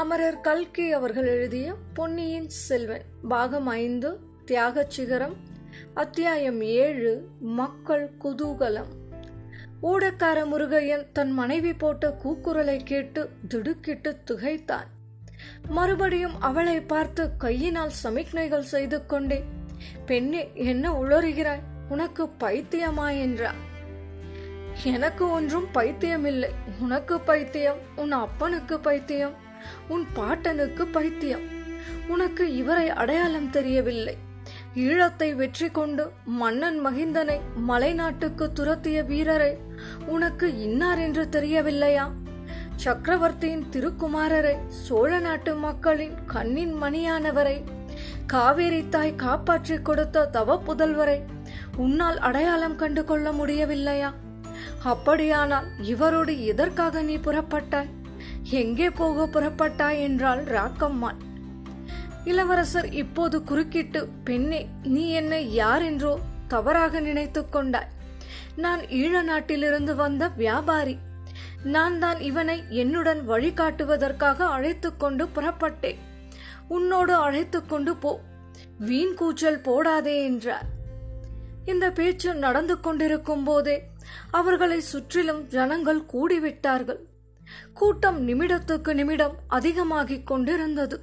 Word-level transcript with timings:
அமரர் 0.00 0.40
கல்கி 0.40 0.92
அவர்கள் 0.92 1.26
எழுதிய 1.26 1.74
பொன்னியின் 1.94 2.48
செல்வன் 2.48 3.02
பாகம் 3.28 3.66
ஐந்து 3.66 4.18
தியாகச் 4.46 4.90
சிகரம் 4.90 5.36
அத்தியாயம் 5.94 6.62
ஏழு 6.62 7.28
மக்கள் 7.40 8.10
குதூகலம். 8.24 8.86
ஊடக்கார 9.82 10.46
முருகையன் 10.46 11.12
தன் 11.12 11.30
மனைவி 11.30 11.74
போட்ட 11.74 12.16
கூக்குரலை 12.24 12.82
கேட்டு 12.82 13.30
திடுக்கிட்டு 13.48 14.22
திகைத்தான். 14.24 14.86
மறுபடியும் 15.68 16.40
அவளை 16.40 16.80
பார்த்து 16.80 17.36
கையினால் 17.36 17.90
சமிக்ஞைகள் 18.02 18.66
செய்து 18.74 19.06
கொண்டே 19.06 19.44
பெண்ணே 20.06 20.50
என்ன 20.54 20.92
உளறுகிறாய்? 20.92 21.62
உனக்கு 21.88 22.24
பைத்தியமா? 22.24 23.20
என்றார் 23.20 23.68
எனக்கு 24.84 25.30
ஒன்றும் 25.30 25.68
பைத்தியமில்லை. 25.74 26.50
உனக்கு 26.80 27.20
பைத்தியம் 27.20 27.78
உன் 27.96 28.12
அப்பனுக்கு 28.12 28.80
பைத்தியம். 28.80 29.48
உன் 29.88 30.06
பாட்டனுக்கு 30.16 30.82
பைத்தியம். 30.82 31.46
உனக்கு 32.08 32.54
இவரை 32.54 32.88
அடையாளம் 32.88 33.50
தெரியவில்லை. 33.50 34.16
ஈழத்தை 34.74 35.34
வெற்றி 35.34 35.68
கொண்டு 35.68 36.10
மன்னன் 36.24 36.86
மகிந்தனை 36.86 37.40
மலைநாட்டுக்கு 37.68 38.46
துரத்திய 38.52 39.04
வீரரை 39.04 39.56
உனக்கு 40.06 40.60
இன்னார் 40.60 40.98
என்று 40.98 41.28
தெரியவில்லையா? 41.28 42.10
சக்கரவர்த்தியின் 42.76 43.64
திருக்குமாரரை 43.72 44.54
சோழ 44.68 45.18
நாட்டு 45.18 45.54
மக்களின் 45.54 46.14
கண்ணின் 46.26 46.74
மணியானவரை 46.82 47.64
காவேரி 48.26 48.88
தாய் 48.88 49.14
காப்பாற்றிக் 49.14 49.84
கொடுத்த 49.84 50.26
தவ 50.26 50.62
புதல்வரை 50.66 51.18
உன்னால் 51.76 52.18
அடையாளம் 52.18 52.76
கண்டு 52.76 53.04
கொள்ள 53.04 53.30
முடியவில்லையா? 53.30 54.10
அப்படியானால் 54.84 55.66
இவரோடு 55.82 56.44
எதற்காக 56.44 57.02
நீ 57.02 57.16
புறப்பட்டாய் 57.16 57.90
எங்கே 58.50 58.90
போக 58.90 59.26
புறப்பட்டாய் 59.26 60.00
என்றாள் 60.00 60.44
ராக்கம்மாள். 60.44 61.18
இளவரசர் 62.24 62.92
இப்போது 62.92 63.44
குறுக்கிட்டு 63.44 64.08
பெண்ணே 64.24 64.68
நீ 64.82 65.10
என்னை 65.10 65.52
யார் 65.52 65.82
என்றோ 65.82 66.18
தவறாக 66.48 67.00
நினைத்து 67.00 67.48
கொண்டாய். 67.48 67.88
நான் 68.56 68.80
ஈழ 68.80 69.22
நாட்டிலிருந்து 69.22 69.94
வந்த 69.94 70.28
வியாபாரி. 70.28 70.98
நான் 71.62 71.98
தான் 71.98 72.20
இவனை 72.20 72.62
என்னுடன் 72.68 73.28
வழிகாட்டுவதற்காக 73.28 74.46
அழைத்து 74.46 74.96
கொண்டு 74.96 75.26
புறப்பட்டேன். 75.26 75.96
உன்னோடு 76.68 77.14
அழைத்து 77.14 77.66
கொண்டு 77.66 77.96
போ. 77.96 78.20
வீண் 78.78 79.14
கூச்சல் 79.14 79.60
போடாதே 79.60 80.22
என்றார். 80.24 80.66
இந்த 81.64 81.90
பேச்சு 81.90 82.34
நடந்து 82.34 82.80
கொண்டிருக்கும் 82.80 83.44
போதே 83.44 83.82
அவர்களை 84.30 84.80
சுற்றிலும் 84.80 85.46
ஜனங்கள் 85.46 86.02
கூடிவிட்டார்கள். 86.12 87.08
கூட்டம் 87.74 88.28
நிமிடத்துக்கு 88.28 88.92
நிமிடம் 88.94 89.36
அதிகமாகிக் 89.48 90.26
கொண்டிருந்தது. 90.26 91.00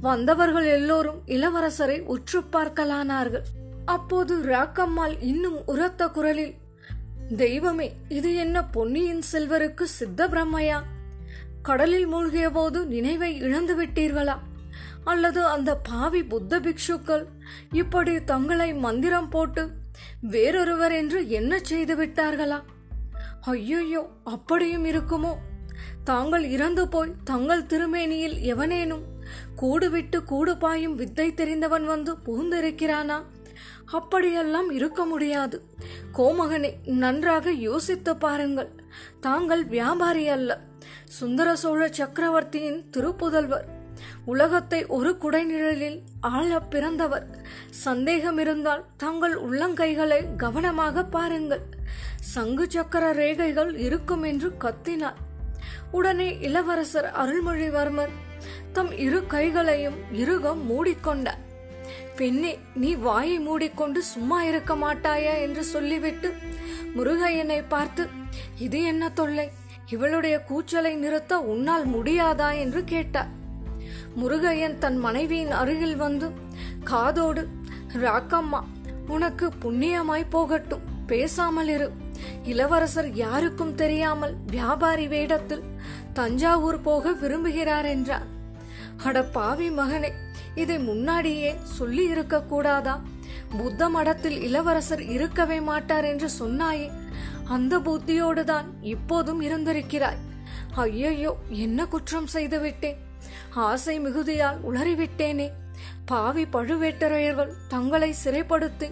வந்தவர்கள் 0.00 0.66
எல்லோரும் 0.66 1.20
இளவரசரை 1.26 2.00
உற்று 2.02 2.40
பார்க்கலானார்கள். 2.40 3.46
அப்போது 3.84 4.34
ராக்கம்மாள் 4.44 5.14
இன்னும் 5.20 5.66
உரத்த 5.66 6.08
குரலில் 6.08 6.54
தெய்வமே 7.36 7.94
இது 8.08 8.34
என்ன 8.34 8.64
பொன்னியின் 8.64 9.22
செல்வருக்கு 9.32 9.82
சித்த 9.82 10.28
பிரம்மையா 10.28 10.78
கடலில் 11.62 12.06
மூழ்கிய 12.06 12.50
போது 12.50 12.86
நினைவை 12.86 13.30
இழந்து 13.38 13.74
விட்டீர்களா? 13.82 14.36
அல்லது 15.04 15.46
அந்த 15.46 15.76
பாவி 15.76 16.24
புத்த 16.24 16.60
பிக்ஷுக்கள் 16.60 17.24
இப்படி 17.72 18.24
தங்களை 18.24 18.74
மந்திரம் 18.74 19.28
போட்டு 19.28 19.70
வேறொருவர் 20.20 20.92
என்று 20.92 21.28
என்ன 21.28 21.58
செய்து 21.62 21.96
விட்டார்களா? 21.96 22.60
ஐயோ 23.40 24.08
அப்படியும் 24.24 24.84
இருக்குமோ? 24.84 25.34
தாங்கள் 26.04 26.44
இறந்து 26.44 26.88
போய் 26.88 27.12
தங்கள் 27.24 27.62
திருமேனியில் 27.62 28.40
எவனேனும் 28.40 29.02
கூடு 29.56 29.90
விட்டு 29.90 30.24
கூடு 30.24 30.56
பாயும் 30.56 30.94
வித்தை 30.94 31.34
தெரிந்தவன் 31.34 31.84
வந்து 31.84 32.14
புகுந்திருக்கிறானா? 32.14 33.22
அப்படியெல்லாம் 33.86 34.70
இருக்க 34.70 35.04
முடியாது. 35.04 35.62
கோமகனே 36.14 36.70
நன்றாக 36.84 37.52
யோசித்து 37.52 38.16
பாருங்கள். 38.16 38.68
தாங்கள் 39.20 39.64
வியாபாரி 39.64 40.28
அல்ல. 40.28 40.60
சுந்தர 41.04 41.56
சோழ 41.56 41.88
சக்கரவர்த்தியின் 41.88 42.84
திருப்புதல்வர். 42.96 43.64
உலகத்தை 44.24 44.86
ஒரு 44.86 45.16
குடைநிழலில் 45.20 46.00
ஆள 46.20 46.60
பிறந்தவர். 46.60 47.26
சந்தேகம் 47.70 48.38
இருந்தால் 48.38 48.84
தங்கள் 48.96 49.34
உள்ளங்கைகளை 49.34 50.36
கவனமாக 50.36 51.04
பாருங்கள். 51.04 51.62
சங்கு 52.20 52.70
சக்கர 52.70 53.12
ரேகைகள் 53.12 53.78
இருக்கும் 53.78 54.22
என்று 54.22 54.52
கத்தினார். 54.58 55.20
உடனே 55.96 56.28
இளவரசர் 56.40 57.08
அருள்மொழிவர்மர் 57.22 58.12
தம் 58.72 58.92
இரு 58.98 59.20
கைகளையும் 59.26 59.98
இருகம் 60.14 60.62
மூடிக்கொண்டார் 60.70 61.42
பெண்ணே 62.16 62.52
நீ 62.74 62.90
வாயை 62.94 63.38
மூடிக்கொண்டு 63.38 64.00
சும்மா 64.02 64.38
இருக்க 64.42 64.72
மாட்டாயா? 64.74 65.34
என்று 65.40 65.62
சொல்லிவிட்டு 65.64 66.28
முருகையனை 66.96 67.60
பார்த்து 67.68 68.02
இது 68.58 68.78
என்ன 68.82 69.04
தொல்லை? 69.08 69.46
இவளுடைய 69.90 70.36
கூச்சலை 70.48 70.92
நிறுத்த 70.94 71.32
உன்னால் 71.52 71.86
முடியாதா? 71.86 72.48
என்று 72.58 72.80
கேட்டார். 72.84 73.30
முருகையன் 74.16 74.78
தன் 74.78 74.98
மனைவியின் 74.98 75.50
அருகில் 75.50 75.96
வந்து 75.96 76.28
காதோடு 76.84 77.42
ராக்கம்மா 78.04 78.60
உனக்கு 79.08 79.48
புண்ணியமாய் 79.62 80.30
போகட்டும் 80.30 80.86
பேசாமல் 81.06 81.68
இரு. 81.68 81.88
இளவரசர் 82.42 83.10
யாருக்கும் 83.14 83.74
தெரியாமல் 83.74 84.34
வியாபாரி 84.46 85.06
வேடத்தில் 85.08 85.64
தஞ்சாவூர் 86.12 86.80
போக 86.80 87.12
விரும்புகிறார் 87.12 87.84
என்றார். 87.84 88.26
அட 89.04 89.22
பாவி 89.22 89.70
மகனே 89.70 90.10
இதை 90.54 90.78
முன்னாடியே 90.78 91.54
சொல்லி 91.62 92.04
இருக்க 92.06 92.42
கூடாதா? 92.42 93.02
புத்த 93.56 93.88
மடத்தில் 93.88 94.42
இளவரசர் 94.42 95.02
இருக்கவே 95.06 95.60
மாட்டார் 95.60 96.04
என்று 96.04 96.28
சொன்னாயே 96.38 96.90
அந்த 97.44 97.80
புத்தியோடு 97.80 98.44
தான் 98.44 98.68
இப்போதும் 98.80 99.40
இருந்திருக்கிறாய். 99.40 100.20
ஐயையோ 100.74 101.36
என்ன 101.48 101.86
குற்றம் 101.86 102.26
செய்து 102.26 102.60
விட்டேன்? 102.60 102.96
ஆசை 103.54 104.00
மிகுதியால் 104.00 104.60
உளறிவிட்டேனே. 104.70 105.48
பாவி 106.06 106.44
பழுவேட்டரையர்கள் 106.44 107.52
தங்களை 107.68 108.14
சிறைப்படுத்தி 108.24 108.88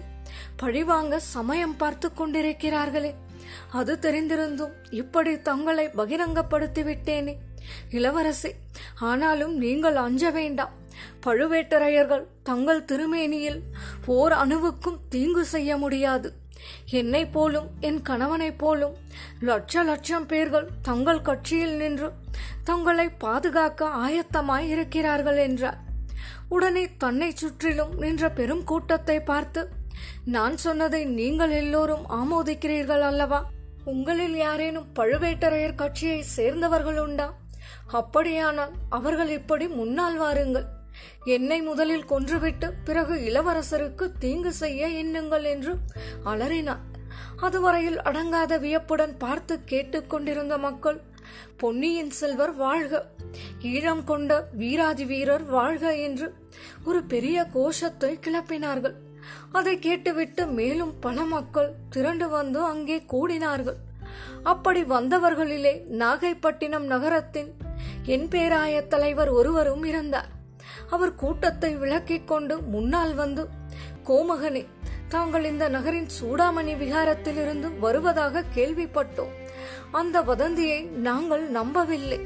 பழிவாங்க 0.55 1.19
சமயம் 1.19 1.77
பார்த்து 1.77 2.09
கொண்டிருக்கிறார்களே. 2.09 3.11
அது 3.71 3.93
தெரிந்திருந்தும் 4.01 4.73
இப்படி 4.89 5.41
தங்களை 5.41 5.85
பகிரங்கப்படுத்தி 5.97 6.83
விட்டேனே 6.89 7.33
இளவரசி 7.89 8.51
ஆனாலும் 9.09 9.55
நீங்கள் 9.57 9.95
அஞ்ச 9.95 10.29
வேண்டாம். 10.29 10.73
பழுவேட்டரையர்கள் 11.25 12.23
தங்கள் 12.43 12.85
திருமேனியில் 12.85 13.59
ஓர் 14.05 14.31
அணுவுக்கும் 14.31 14.99
தீங்கு 15.09 15.45
செய்ய 15.45 15.77
முடியாது. 15.77 16.29
என்னை 16.89 17.25
போலும் 17.25 17.69
என் 17.79 18.01
கணவனைப் 18.01 18.57
போலும் 18.57 18.95
லட்ச 19.41 19.83
லட்சம் 19.83 20.25
பேர்கள் 20.25 20.67
தங்கள் 20.81 21.21
கட்சியில் 21.21 21.75
நின்று 21.75 22.09
தங்களை 22.63 23.09
பாதுகாக்க 23.09 23.87
ஆயத்தமாய் 24.05 24.67
இருக்கிறார்கள் 24.67 25.37
என்றார். 25.37 25.79
உடனே 26.49 26.83
தன்னை 26.97 27.31
சுற்றிலும் 27.35 27.93
நின்ற 27.95 28.29
பெரும் 28.29 28.63
கூட்டத்தை 28.63 29.19
பார்த்து 29.19 29.61
நான் 30.25 30.57
சொன்னதை 30.57 31.05
நீங்கள் 31.05 31.51
எல்லோரும் 31.51 32.05
ஆமோதிக்கிறீர்கள் 32.09 33.01
அல்லவா? 33.01 33.45
உங்களில் 33.85 34.35
யாரேனும் 34.35 34.91
பழுவேட்டரையர் 34.95 35.75
கட்சியை 35.75 36.21
சேர்ந்தவர்கள் 36.21 36.99
உண்டா? 36.99 37.33
அப்படியானால் 37.87 38.71
அவர்கள் 38.89 39.29
இப்படி 39.29 39.67
முன்னால் 39.67 40.17
வாருங்கள். 40.17 40.65
என்னை 41.25 41.61
முதலில் 41.61 42.05
கொன்றுவிட்டு 42.05 42.71
பிறகு 42.85 43.15
இளவரசருக்கு 43.15 44.11
தீங்கு 44.19 44.53
செய்ய 44.53 44.87
எண்ணுங்கள் 44.87 45.43
என்று 45.43 45.75
அலறினார். 46.25 46.83
அதுவரையில் 47.37 47.97
அடங்காத 47.97 48.59
வியப்புடன் 48.59 49.17
பார்த்து 49.17 49.63
கேட்டுக்கொண்டிருந்த 49.63 50.57
மக்கள் 50.57 51.01
பொன்னியின் 51.57 52.11
செல்வர் 52.11 52.55
வாழ்க 52.55 53.05
ஈழம் 53.61 54.03
கொண்ட 54.03 54.47
வீராதி 54.53 55.05
வீரர் 55.05 55.45
வாழ்க 55.45 55.95
என்று 55.97 56.33
ஒரு 56.83 57.03
பெரிய 57.03 57.43
கோஷத்தை 57.43 58.19
கிளப்பினார்கள். 58.21 58.93
அதை 59.51 59.79
கேட்டுவிட்டு 59.79 60.45
மேலும் 60.45 60.99
பல 60.99 61.21
மக்கள் 61.21 61.73
திரண்டு 61.89 62.29
வந்து 62.29 62.63
அங்கே 62.63 63.05
கூடினார்கள். 63.11 63.79
அப்படி 64.43 64.81
வந்தவர்களிலே 64.81 65.83
நாகைப்பட்டினம் 65.89 66.85
நகரத்தின் 66.85 67.53
என் 68.03 68.27
பேராய 68.27 68.81
தலைவர் 68.81 69.29
ஒருவரும் 69.29 69.83
இருந்தார். 69.83 70.27
அவர் 70.89 71.15
கூட்டத்தை 71.15 71.75
விளக்கிக் 71.75 72.27
கொண்டு 72.27 72.61
முன்னால் 72.61 73.13
வந்து 73.13 73.47
கோமகனே 74.05 74.65
தாங்கள் 75.07 75.45
இந்த 75.45 75.69
நகரின் 75.69 76.07
சூடாமணி 76.21 76.73
விகாரத்திலிருந்து 76.77 77.79
வருவதாக 77.79 78.43
கேள்விப்பட்டோம். 78.55 79.33
அந்த 79.91 80.21
வதந்தியை 80.21 80.83
நாங்கள் 80.83 81.49
நம்பவில்லை. 81.49 82.19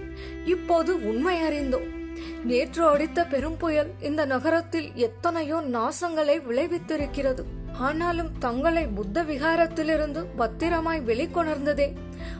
இப்போது 0.45 1.07
உண்மை 1.07 1.39
அறிந்தோம். 1.39 1.96
நேற்று 2.43 2.87
அடித்த 2.87 3.25
பெரும் 3.25 3.57
புயல் 3.57 3.91
இந்த 3.99 4.25
நகரத்தில் 4.25 4.95
எத்தனையோ 4.95 5.61
நாசங்களை 5.61 6.41
விளைவித்திருக்கிறது. 6.49 7.43
ஆனாலும் 7.79 8.29
தங்களை 8.39 8.87
புத்த 8.87 9.23
விகாரத்திலிருந்து 9.23 10.25
பத்திரமாய் 10.35 11.01
வெளிக்கொணர்ந்ததே. 11.01 11.93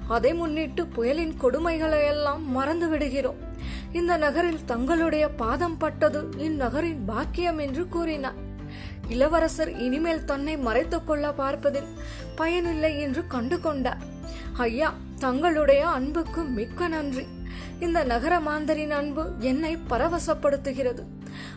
அதை 0.07 0.33
முன்னிட்டு 0.33 0.87
புயலின் 0.87 1.35
கொடுமைகளை 1.41 2.07
எல்லாம் 2.07 2.51
மறந்து 2.51 2.89
விடுகிறோம் 2.89 3.37
இந்த 3.91 4.17
நகரில் 4.17 4.65
தங்களுடைய 4.65 5.29
பாதம் 5.29 5.77
பட்டது 5.77 6.29
இந்நகரின் 6.37 7.03
பாக்கியம் 7.05 7.57
என்று 7.57 7.87
கூறினார். 7.87 8.45
இளவரசர் 9.07 9.77
இனிமேல் 9.77 10.25
தன்னை 10.25 10.57
மறைத்துக் 10.57 11.07
கொள்ள 11.07 11.31
பார்ப்பதில் 11.31 11.87
பயனில்லை 12.35 13.01
என்று 13.01 13.27
கண்டு 13.27 13.59
கொண்டார் 13.59 13.97
ஐயா 14.57 14.93
தங்களுடைய 15.19 15.87
அன்புக்கு 15.87 16.43
மிக்க 16.43 16.87
நன்றி. 16.87 17.27
இந்த 17.79 18.03
நகர 18.03 18.39
மாந்தரின் 18.39 18.91
அன்பு 18.91 19.23
என்னை 19.39 19.77
பரவசப்படுத்துகிறது. 19.89 21.03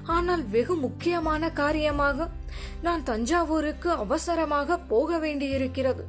ஆனால் 0.04 0.44
வெகு 0.44 0.74
முக்கியமான 0.74 1.50
காரியமாக 1.50 2.28
நான் 2.82 3.02
தஞ்சாவூருக்கு 3.02 3.90
அவசரமாக 3.90 4.78
போக 4.78 5.18
வேண்டியிருக்கிறது. 5.18 6.04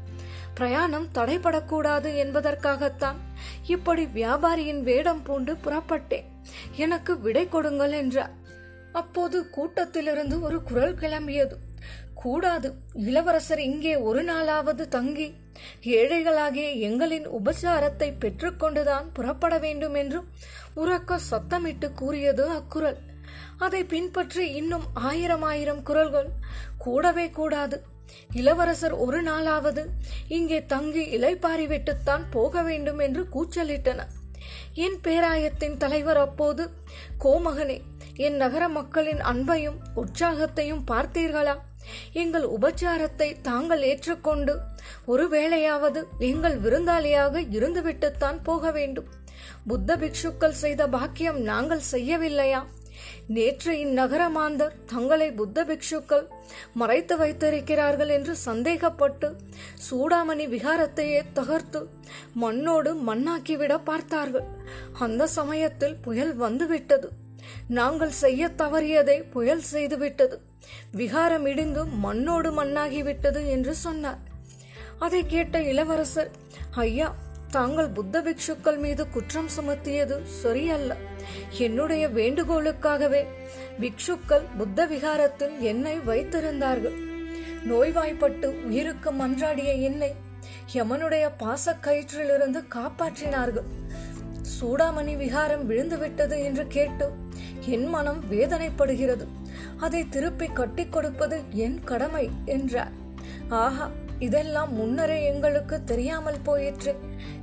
பிரயாணம் 0.54 1.08
தடைபடக்கூடாது 1.14 2.10
என்பதற்காகத்தான் 2.16 3.20
இப்படி 3.66 4.06
வியாபாரியின் 4.06 4.82
வேடம் 4.82 5.24
பூண்டு 5.24 5.54
புறப்பட்டேன். 5.54 6.28
எனக்கு 6.76 7.20
விடை 7.20 7.50
கொடுங்கள் 7.50 7.92
என்றார். 7.92 8.34
அப்போது 8.92 9.50
கூட்டத்திலிருந்து 9.50 10.40
ஒரு 10.40 10.64
குரல் 10.64 10.96
கிளம்பியது. 10.96 11.58
கூடாது. 12.24 12.70
இளவரசர் 13.08 13.62
இங்கே 13.70 13.94
ஒரு 14.10 14.22
நாளாவது 14.24 14.84
தங்கி 14.96 15.28
ஏழைகளாகிய 16.00 16.68
எங்களின் 16.88 17.28
உபசாரத்தை 17.38 18.10
பெற்றுக்கொண்டுதான் 18.24 19.08
புறப்பட 19.14 19.56
வேண்டும் 19.58 19.96
என்று 20.02 20.20
உறக்க 20.76 21.20
சத்தமிட்டு 21.32 21.88
கூறியது 21.94 22.44
அக்குரல். 22.58 23.00
அதை 23.58 23.82
பின்பற்றி 23.84 24.46
இன்னும் 24.60 24.86
ஆயிரம் 25.10 25.46
ஆயிரம் 25.52 25.82
குரல்கள் 25.84 26.30
கூடவே 26.78 27.26
கூடாது. 27.30 27.78
இளவரசர் 28.34 28.96
ஒரு 29.06 29.20
நாளாவது 29.24 29.84
இங்கே 30.38 30.60
தங்கி 30.74 31.04
இலைப்பாரி 31.18 31.66
விட்டுத்தான் 31.74 32.24
போக 32.32 32.64
வேண்டும் 32.70 33.00
என்று 33.00 33.22
கூச்சலிட்டனர் 33.36 34.12
என் 34.86 34.98
பேராயத்தின் 35.06 35.78
தலைவர் 35.78 36.20
அப்போது 36.26 36.64
கோமகனே 37.24 37.78
என் 38.26 38.38
நகர 38.44 38.64
மக்களின் 38.78 39.22
அன்பையும் 39.32 39.78
உற்சாகத்தையும் 40.02 40.84
பார்த்தீர்களா? 40.92 41.56
எங்கள் 42.14 42.44
உபச்சாரத்தை 42.44 43.42
தாங்கள் 43.42 43.82
ஏற்றுக்கொண்டு 43.82 44.56
ஒருவேளையாவது 45.08 46.04
எங்கள் 46.18 46.58
விருந்தாளியாக 46.60 47.44
இருந்துவிட்டுத்தான் 47.58 48.40
போக 48.44 48.72
வேண்டும். 48.72 49.10
புத்த 49.68 49.98
பிக்ஷுக்கள் 49.98 50.62
செய்த 50.64 50.88
பாக்கியம் 50.88 51.40
நாங்கள் 51.42 51.90
செய்யவில்லையா? 51.92 52.62
நேற்று 53.28 53.80
இந்நகர 53.80 54.30
மாந்தர் 54.30 54.74
தங்களை 54.86 55.32
புத்த 55.32 55.64
பிக்ஷுக்கள் 55.64 56.26
மறைத்து 56.74 57.18
வைத்திருக்கிறார்கள் 57.18 58.08
என்று 58.08 58.36
சந்தேகப்பட்டு 58.46 59.28
சூடாமணி 59.88 60.46
விகாரத்தையே 60.56 61.22
தகர்த்து 61.34 61.82
மண்ணோடு 62.34 62.94
மண்ணாக்கிவிட 63.10 63.76
பார்த்தார்கள். 63.84 64.48
அந்த 65.00 65.28
சமயத்தில் 65.28 65.96
புயல் 66.02 66.36
வந்துவிட்டது. 66.36 67.10
நாங்கள் 67.68 68.12
செய்ய 68.12 68.52
தவறியதை 68.58 69.32
புயல் 69.32 69.64
செய்துவிட்டது. 69.74 70.38
விகாரம் 70.92 71.46
இடிந்து 71.46 71.86
மண்ணோடு 71.86 72.64
மண்ணாகிவிட்டது 72.64 73.48
என்று 73.48 73.76
சொன்னார். 73.76 74.18
அதை 75.00 75.26
கேட்ட 75.26 75.62
இளவரசர் 75.62 76.32
ஐயா 76.72 77.16
தாங்கள் 77.52 77.90
புத்த 77.90 78.22
பிக்ஷுக்கள் 78.22 78.78
மீது 78.78 79.10
குற்றம் 79.10 79.50
சுமத்தியது 79.58 80.24
சரியல்ல. 80.24 80.96
என்னுடைய 81.58 82.08
வேண்டுகோளுக்காகவே 82.08 83.26
பிக்ஷுக்கள் 83.80 84.46
புத்த 84.58 84.86
விகாரத்தில் 84.86 85.60
என்னை 85.60 85.98
வைத்திருந்தார்கள். 85.98 86.98
நோய்வாய்ப்பட்டு 87.64 88.66
உயிருக்கு 88.66 89.12
மன்றாடிய 89.12 89.82
என்னை 89.82 90.14
யமனுடைய 90.74 91.30
பாசக்கயிற்றிலிருந்து 91.40 92.64
காப்பாற்றினார்கள். 92.76 93.68
சூடாமணி 94.42 95.18
விகாரம் 95.18 95.70
விழுந்துவிட்டது 95.70 96.44
என்று 96.44 96.68
கேட்டு 96.68 97.08
என் 97.66 97.88
மனம் 97.88 98.24
வேதனைப்படுகிறது. 98.32 99.26
அதை 99.78 100.10
திருப்பி 100.10 100.48
கட்டி 100.48 100.86
கொடுப்பது 100.86 101.42
என் 101.54 101.84
கடமை 101.84 102.30
என்றார். 102.46 102.92
ஆஹா 103.50 103.90
இதெல்லாம் 104.20 104.74
முன்னரே 104.74 105.26
எங்களுக்கு 105.26 105.84
தெரியாமல் 105.84 106.42
போயிற்று. 106.44 106.94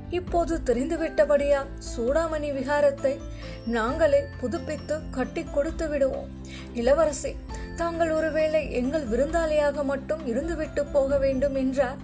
இப்போது 0.09 0.61
தெரிந்துவிட்டபடியா 0.65 1.65
சூடாமணி 1.89 2.49
விகாரத்தை 2.51 3.19
நாங்களே 3.65 4.21
புதுப்பித்து 4.41 4.99
கட்டி 5.11 5.43
கொடுத்து 5.43 5.89
விடுவோம். 5.89 6.29
இளவரசி 6.73 7.35
தாங்கள் 7.75 8.11
ஒருவேளை 8.11 8.71
எங்கள் 8.71 9.05
விருந்தாளியாக 9.07 9.83
மட்டும் 9.83 10.21
இருந்துவிட்டு 10.27 10.83
போக 10.91 11.17
வேண்டும் 11.17 11.55
என்றார் 11.55 11.97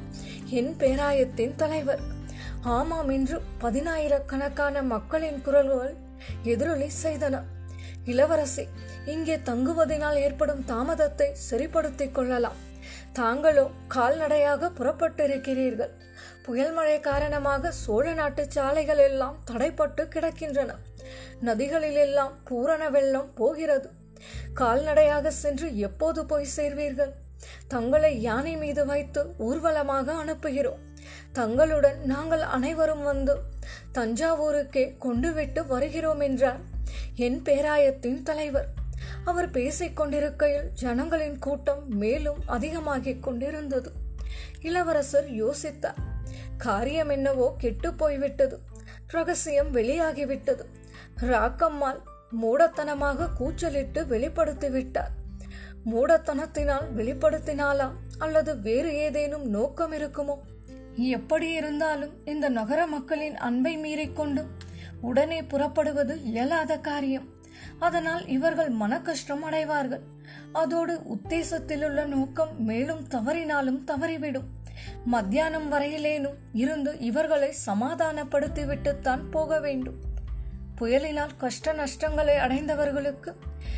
என் 0.50 0.76
பேராயத்தின் 0.80 1.56
தலைவர். 1.56 2.00
ஆமாம் 2.66 3.10
என்று 3.10 3.42
பதினாயிரக்கணக்கான 3.62 4.82
மக்களின் 4.84 5.42
குரல்கள் 5.42 5.96
எதிரொலி 6.44 6.88
செய்தன. 7.04 7.42
இளவரசி 8.06 8.68
இங்கே 9.06 9.36
தங்குவதனால் 9.36 10.16
ஏற்படும் 10.16 10.64
தாமதத்தை 10.68 11.32
சரிப்படுத்திக் 11.32 12.16
கொள்ளலாம். 12.16 12.56
தாங்களோ 13.14 13.72
கால்நடையாக 13.88 14.70
புறப்பட்டிருக்கிறீர்கள். 14.70 15.94
புயல் 16.44 16.74
மழை 16.74 17.00
காரணமாக 17.00 17.72
சோழ 17.72 18.14
நாட்டு 18.14 18.46
சாலைகள் 18.50 18.98
எல்லாம் 18.98 19.38
தடைப்பட்டு 19.52 20.04
கிடக்கின்றன. 20.06 20.72
நதிகளில் 21.40 21.96
எல்லாம் 21.96 22.34
பூரண 22.44 22.90
வெள்ளம் 22.90 23.34
போகிறது. 23.36 23.90
கால்நடையாக 24.54 25.32
சென்று 25.32 25.78
எப்போது 25.78 26.26
போய் 26.26 26.54
சேர்வீர்கள்? 26.56 27.14
தங்களை 27.68 28.22
யானை 28.22 28.58
மீது 28.58 28.86
வைத்து 28.86 29.34
ஊர்வலமாக 29.38 30.14
அனுப்புகிறோம். 30.14 30.82
தங்களுடன் 31.32 32.06
நாங்கள் 32.06 32.42
அனைவரும் 32.42 33.04
வந்து 33.04 33.42
தஞ்சாவூருக்கே 33.94 34.98
கொண்டு 34.98 35.34
விட்டு 35.34 35.66
வருகிறோம் 35.66 36.20
என்றார். 36.20 36.60
என் 37.16 37.42
பேராயத்தின் 37.42 38.24
தலைவர் 38.24 38.68
அவர் 39.26 39.50
பேசிக் 39.50 39.96
கொண்டிருக்கையில் 39.96 40.72
ஜனங்களின் 40.74 41.40
கூட்டம் 41.40 41.84
மேலும் 41.88 42.42
அதிகமாகிக் 42.46 43.24
கொண்டிருந்தது. 43.24 43.92
இளவரசர் 44.62 45.30
யோசித்தார் 45.32 46.02
காரியம் 46.58 47.10
என்னவோ 47.10 47.56
கெட்டு 47.58 47.94
போய்விட்டது 47.94 48.60
ரகசியம் 49.08 49.74
வெளியாகிவிட்டது. 49.74 50.64
ராக்கம்மாள் 51.22 52.00
மூடத்தனமாக 52.42 53.34
கூச்சலிட்டு 53.34 54.08
வெளிப்படுத்தி 54.08 54.70
விட்டார் 54.70 55.12
மூடத்தனத்தினால் 55.86 56.88
வெளிப்படுத்தினாலா 56.96 57.92
அல்லது 58.18 58.60
வேறு 58.60 58.96
ஏதேனும் 58.96 59.50
நோக்கம் 59.50 59.94
இருக்குமோ? 59.94 60.36
எப்படி 60.96 61.52
இருந்தாலும் 61.52 62.26
இந்த 62.26 62.50
நகர 62.50 62.88
மக்களின் 62.88 63.38
அன்பை 63.38 63.78
மீறிக்கொண்டு 63.78 64.46
உடனே 65.02 65.44
புறப்படுவது 65.44 66.24
இயலாத 66.24 66.78
காரியம். 66.78 67.28
அதனால் 67.80 68.28
இவர்கள் 68.28 68.70
மன 68.70 69.02
கஷ்டம் 69.02 69.44
அடைவார்கள். 69.44 70.02
அதோடு 70.54 71.02
உத்தேசத்திலுள்ள 71.14 72.06
நோக்கம் 72.06 72.64
மேலும் 72.64 73.08
தவறினாலும் 73.08 73.84
தவறிவிடும். 73.88 74.46
மத்தியானம் 75.06 75.72
வரையிலேனும் 75.72 76.36
இருந்து 76.54 77.00
இவர்களை 77.00 77.54
சமாதானப்படுத்திவிட்டுத்தான் 77.66 79.24
போக 79.32 79.60
வேண்டும். 79.60 79.96
புயலினால் 80.82 81.38
கஷ்ட 81.38 81.74
நஷ்டங்களை 81.74 82.38
அடைந்தவர்களுக்கு 82.38 83.36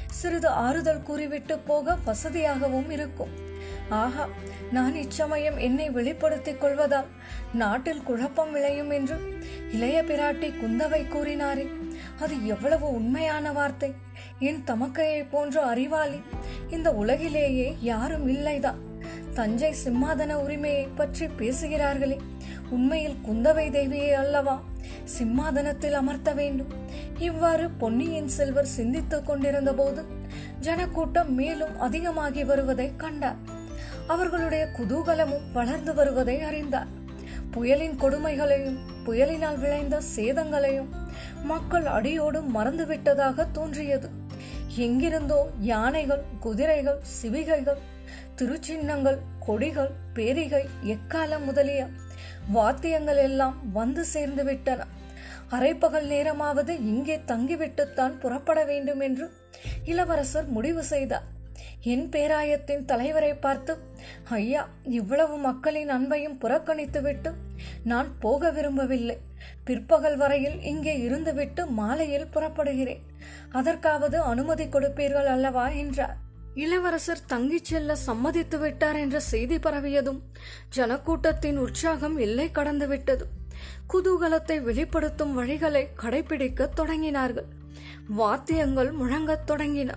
சிறிது 0.08 0.48
ஆறுதல் 0.48 1.04
கூறிவிட்டு 1.04 1.60
போக 1.60 1.98
வசதியாகவும் 2.06 2.90
இருக்கும். 2.90 3.30
ஆஹா 3.90 4.28
நான் 4.72 4.96
இச்சமயம் 4.96 5.58
என்னை 5.58 5.90
வெளிப்படுத்திக் 5.90 6.62
கொள்வதால் 6.62 7.06
நாட்டில் 7.54 8.04
குழப்பம் 8.04 8.52
விளையும் 8.52 8.90
என்று 8.90 9.16
இளைய 9.72 10.04
பிராட்டி 10.04 10.54
குந்தவை 10.62 11.02
கூறினாரே. 11.08 11.68
அது 12.20 12.46
எவ்வளவு 12.46 12.92
உண்மையான 12.92 13.52
வார்த்தை. 13.52 13.94
என் 14.40 14.64
தமக்கையை 14.68 15.26
போன்ற 15.30 15.62
அறிவாளி 15.62 16.22
இந்த 16.70 16.94
உலகிலேயே 16.94 17.78
யாரும் 17.82 18.28
இல்லைதான் 18.30 18.78
தஞ்சை 19.34 19.76
சிம்மாதன 19.86 20.34
உரிமையை 20.34 20.88
பற்றி 20.96 21.26
பேசுகிறார்களே. 21.26 22.18
உண்மையில் 22.70 23.18
குந்தவை 23.30 23.72
தேவியை 23.72 24.12
அல்லவா? 24.12 24.64
சிம்மாதனத்தில் 25.20 25.92
அமர்த்த 25.92 26.34
வேண்டும். 26.34 26.74
இவ்வாறு 27.18 27.70
பொன்னியின் 27.70 28.28
செல்வர் 28.28 28.66
சிந்தித்துக் 28.66 29.26
கொண்டிருந்த 29.26 29.74
போது 29.74 30.06
ஜனக்கூட்டம் 30.60 31.34
மேலும் 31.34 31.80
அதிகமாகி 31.80 32.44
வருவதை 32.44 32.92
கண்டார். 32.98 33.56
அவர்களுடைய 34.14 34.64
குதூகலமும் 34.78 35.48
வளர்ந்து 35.54 35.94
வருவதை 35.94 36.38
அறிந்தார். 36.42 36.90
புயலின் 37.52 37.98
கொடுமைகளையும் 38.02 38.80
புயலினால் 39.06 39.60
விளைந்த 39.64 40.02
சேதங்களையும் 40.16 40.90
மக்கள் 41.44 41.86
அடியோடு 41.86 42.40
மறந்துவிட்டதாக 42.56 43.46
தோன்றியது. 43.52 44.10
எங்கிருந்தோ 44.86 45.40
யானைகள் 45.60 46.24
குதிரைகள் 46.40 47.00
சிவிகைகள் 47.18 47.80
திருச்சின்னங்கள் 48.40 49.20
கொடிகள் 49.46 49.94
பேரிகை 50.14 50.64
எக்காலம் 50.94 51.46
முதலிய 51.46 51.82
வாத்தியங்கள் 52.56 53.22
எல்லாம் 53.28 53.56
வந்து 53.74 54.04
சேர்ந்து 54.06 54.44
விட்டன. 54.44 54.82
அரைப்பகல் 55.50 56.08
நேரமாவது 56.14 56.74
இங்கே 56.92 57.18
தங்கிவிட்டுத்தான் 57.28 58.20
புறப்பட 58.24 58.60
வேண்டும் 58.64 59.00
என்று 59.00 59.26
இளவரசர் 59.86 60.48
முடிவு 60.58 60.84
செய்தார். 60.84 61.28
என் 61.82 62.10
பேராயத்தின் 62.10 62.86
தலைவரை 62.86 63.34
பார்த்து 63.34 63.78
ஐயா 64.24 64.70
இவ்வளவு 64.84 65.38
மக்களின் 65.38 65.90
அன்பையும் 65.90 66.40
புறக்கணித்துவிட்டு 66.42 67.34
நான் 67.84 68.20
போக 68.20 68.52
விரும்பவில்லை. 68.52 69.18
பிற்பகல் 69.64 70.18
வரையில் 70.18 70.62
இங்கே 70.62 70.98
இருந்துவிட்டு 70.98 71.68
மாலையில் 71.68 72.28
புறப்படுகிறேன். 72.34 73.02
அதற்காவது 73.52 74.22
அனுமதி 74.22 74.66
கொடுப்பீர்கள் 74.66 75.26
அல்லவா? 75.26 75.68
என்றார். 75.68 76.18
இளவரசர் 76.54 77.20
தங்கிச் 77.30 77.64
செல்ல 77.64 77.96
சம்மதித்து 77.96 78.60
விட்டார் 78.60 78.96
என்ற 78.96 79.20
செய்தி 79.20 79.56
பரவியதும் 79.56 80.20
ஜனக்கூட்டத்தின் 80.76 81.56
உற்சாகம் 81.56 82.18
எல்லை 82.18 82.50
கடந்துவிட்டது 82.54 83.22
குதூகலத்தை 83.94 84.62
வெளிப்படுத்தும் 84.62 85.38
வழிகளை 85.38 85.88
கடைபிடிக்க 86.02 86.70
தொடங்கினார்கள். 86.78 87.48
வாத்தியங்கள் 88.08 88.92
முழங்கத் 88.92 89.50
தொடங்கின. 89.52 89.94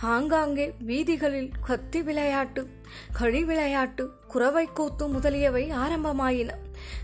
ஆங்காங்கே 0.00 0.74
வீதிகளில் 0.80 1.50
கத்தி 1.66 2.02
விளையாட்டு 2.02 2.68
கழி 3.12 3.44
விளையாட்டு 3.44 4.10
குறவை 4.28 4.66
கூத்து 4.66 5.08
முதலியவை 5.08 5.70
ஆரம்பமாயின. 5.70 6.50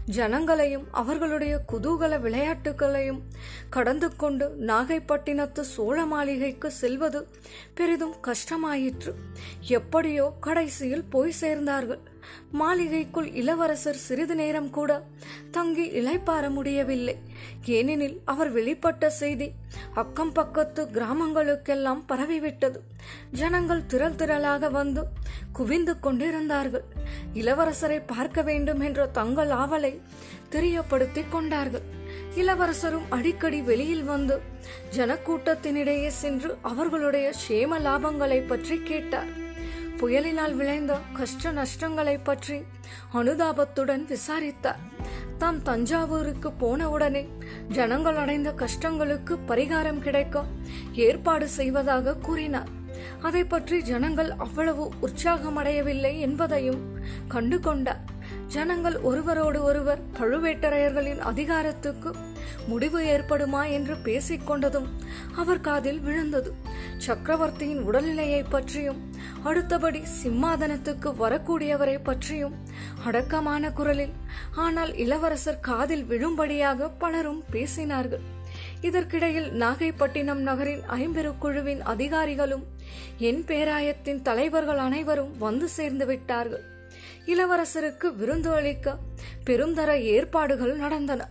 ஜனங்களையும் 0.06 0.84
அவர்களுடைய 0.90 1.64
குதூகல 1.72 2.20
விளையாட்டுகளையும் 2.20 3.22
கடந்து 3.70 4.16
கொண்டு 4.16 4.56
நாகைப்பட்டினத்து 4.66 5.60
சோழ 5.60 6.06
மாளிகைக்கு 6.06 6.70
செல்வது 6.70 7.28
பெரிதும் 7.74 8.14
கஷ்டமாயிற்று. 8.22 9.14
எப்படியோ 9.60 10.32
கடைசியில் 10.40 11.04
போய் 11.04 11.34
சேர்ந்தார்கள். 11.40 12.02
மாளிகைக்குள் 12.50 13.32
இளவரசர் 13.32 14.00
சிறிது 14.06 14.34
நேரம் 14.34 14.70
கூட 14.70 15.02
தங்கி 15.50 15.86
இளைப்பார 15.90 16.50
முடியவில்லை. 16.50 17.16
ஏனெனில் 17.66 18.20
அவர் 18.24 18.54
வெளிப்பட்ட 18.56 19.06
செய்தி 19.06 19.52
அக்கம் 19.94 20.32
பக்கத்து 20.32 20.84
கிராமங்களுக்கெல்லாம் 20.84 22.02
பரவிவிட்டது. 22.08 22.78
ஜனங்கள் 23.32 23.86
திரள் 23.86 24.18
திரளாக 24.22 24.70
வந்து 24.70 25.04
குவிந்து 25.52 25.98
கொண்டிருந்தார்கள். 26.00 26.84
இளவரசரை 27.34 28.02
பார்க்க 28.06 28.42
வேண்டும் 28.42 28.80
என்ற 28.80 29.06
தங்கள் 29.06 29.48
ஆவலை 29.48 30.00
தெரியப்படுத்திக் 30.50 31.30
கொண்டார்கள். 31.30 31.86
இளவரசரும் 32.34 33.10
அடிக்கடி 33.10 33.60
வெளியில் 33.60 34.04
வந்து 34.04 34.40
ஜனக்கூட்டத்தினிடையே 34.96 36.06
சென்று 36.06 36.58
அவர்களுடைய 36.62 37.32
சேம 37.48 37.78
லாபங்களை 37.88 38.46
பற்றி 38.46 38.76
கேட்டார். 38.82 39.41
புயலினால் 40.02 40.54
விளைந்த 40.54 40.98
கஷ்ட 41.12 41.50
நஷ்டங்களை 41.50 42.18
பற்றி 42.24 42.56
அனுதாபத்துடன் 43.14 44.04
விசாரித்தார். 44.04 44.80
தாம் 45.38 45.62
தஞ்சாவூருக்கு 45.62 46.50
போனவுடனே 46.60 47.28
ஜனங்கள் 47.68 48.16
அடைந்த 48.16 48.52
கஷ்டங்களுக்கு 48.52 49.36
பரிகாரம் 49.46 49.98
கிடைக்க 49.98 50.44
ஏற்பாடு 50.92 51.48
செய்வதாக 51.48 52.16
கூறினார். 52.16 52.70
அதை 53.22 53.44
பற்றி 53.44 53.82
ஜனங்கள் 53.82 54.30
அவ்வளவு 54.30 54.92
உற்சாகமடையவில்லை 55.02 56.18
என்பதையும் 56.18 56.82
கண்டு 57.28 57.60
கொண்டார் 57.60 58.02
ஜனங்கள் 58.46 58.96
ஒருவரோடு 59.00 59.62
ஒருவர் 59.62 60.00
பழுவேட்டரையர்களின் 60.20 61.18
அதிகாரத்துக்கு 61.18 62.10
முடிவு 62.66 63.00
ஏற்படுமா 63.02 63.70
என்று 63.70 63.94
பேசிக்கொண்டதும் 63.94 64.88
அவர் 65.36 65.60
காதில் 65.60 66.00
விழுந்தது. 66.00 66.54
சக்கரவர்த்தியின் 66.96 67.82
உடல்நிலையை 67.90 68.44
பற்றியும் 68.48 69.00
அடுத்தபடி 69.44 70.02
சிம்மாதனத்துக்கு 70.22 71.10
வரக்கூடியவரை 71.18 71.96
பற்றியும் 72.02 72.54
அடக்கமான 73.04 73.72
குரலில் 73.72 74.14
ஆனால் 74.54 74.94
இளவரசர் 74.94 75.60
காதில் 75.60 76.04
விழும்படியாக 76.04 76.90
பலரும் 76.98 77.42
பேசினார்கள். 77.52 78.24
இதற்கிடையில் 78.80 79.48
நாகைப்பட்டினம் 79.52 80.42
நகரின் 80.48 80.82
ஐம்பெரு 80.90 81.32
குழுவின் 81.38 81.82
அதிகாரிகளும் 81.82 82.64
என் 83.18 83.44
பேராயத்தின் 83.44 84.22
தலைவர்கள் 84.22 84.78
அனைவரும் 84.78 85.32
வந்து 85.38 85.68
சேர்ந்து 85.68 86.06
விட்டார்கள். 86.06 86.71
இளவரசருக்கு 87.26 88.14
விருந்து 88.14 88.50
அளிக்க 88.52 88.96
பெருந்தர 89.46 90.00
ஏற்பாடுகள் 90.00 90.76
நடந்தன. 90.76 91.30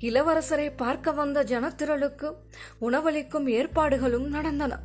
இளவரசரை 0.00 0.72
பார்க்க 0.76 1.12
வந்த 1.12 1.44
ஜனத்திரளுக்கு 1.44 2.32
உணவளிக்கும் 2.78 3.46
ஏற்பாடுகளும் 3.48 4.28
நடந்தன. 4.28 4.78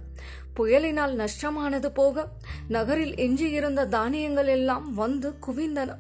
புயலினால் 0.56 1.16
நஷ்டமானது 1.16 1.90
போக 1.94 2.28
நகரில் 2.68 3.16
எஞ்சியிருந்த 3.16 3.86
தானியங்கள் 3.86 4.48
எல்லாம் 4.48 4.94
வந்து 4.94 5.36
குவிந்தன. 5.48 5.96